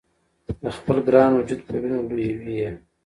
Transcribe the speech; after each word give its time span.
د 0.63 0.65
خپل 0.77 0.97
ګران 1.07 1.31
وجود 1.35 1.59
په 1.67 1.73
وینو 1.81 2.07
لویوي 2.09 2.53
یې 2.61 2.69